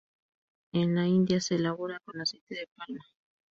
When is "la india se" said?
0.95-1.53